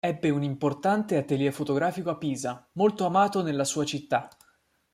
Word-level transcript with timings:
Ebbe 0.03 0.31
un 0.31 0.41
importante 0.41 1.15
atelier 1.15 1.51
fotografico 1.53 2.09
a 2.09 2.17
Pisa, 2.17 2.67
molto 2.71 3.05
amato 3.05 3.43
nella 3.43 3.63
sua 3.65 3.85
città. 3.85 4.27